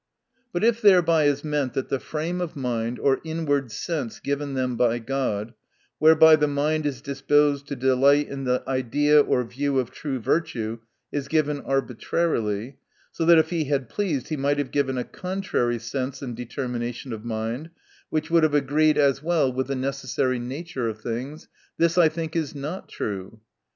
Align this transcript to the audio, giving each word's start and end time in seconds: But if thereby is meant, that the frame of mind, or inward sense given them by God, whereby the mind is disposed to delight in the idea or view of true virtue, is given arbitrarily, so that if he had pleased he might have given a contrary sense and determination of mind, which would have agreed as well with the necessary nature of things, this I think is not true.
But 0.51 0.63
if 0.63 0.81
thereby 0.81 1.25
is 1.25 1.43
meant, 1.43 1.73
that 1.75 1.89
the 1.89 1.99
frame 1.99 2.41
of 2.41 2.55
mind, 2.55 2.97
or 2.97 3.21
inward 3.23 3.71
sense 3.71 4.19
given 4.19 4.55
them 4.55 4.75
by 4.75 4.97
God, 4.97 5.53
whereby 5.99 6.35
the 6.37 6.47
mind 6.47 6.87
is 6.87 7.03
disposed 7.03 7.67
to 7.67 7.75
delight 7.75 8.27
in 8.27 8.45
the 8.45 8.63
idea 8.67 9.21
or 9.21 9.43
view 9.43 9.77
of 9.77 9.91
true 9.91 10.17
virtue, 10.17 10.79
is 11.11 11.27
given 11.27 11.59
arbitrarily, 11.59 12.79
so 13.11 13.25
that 13.25 13.37
if 13.37 13.51
he 13.51 13.65
had 13.65 13.89
pleased 13.89 14.29
he 14.29 14.37
might 14.37 14.57
have 14.57 14.71
given 14.71 14.97
a 14.97 15.03
contrary 15.03 15.77
sense 15.77 16.23
and 16.23 16.35
determination 16.35 17.13
of 17.13 17.23
mind, 17.23 17.69
which 18.09 18.31
would 18.31 18.41
have 18.41 18.55
agreed 18.55 18.97
as 18.97 19.21
well 19.21 19.53
with 19.53 19.67
the 19.67 19.75
necessary 19.75 20.39
nature 20.39 20.87
of 20.89 20.99
things, 20.99 21.47
this 21.77 21.95
I 21.99 22.09
think 22.09 22.35
is 22.35 22.55
not 22.55 22.89
true. 22.89 23.39